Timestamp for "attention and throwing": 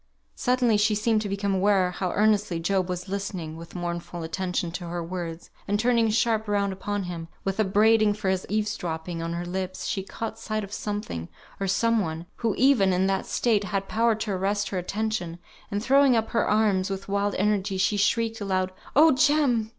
14.79-16.15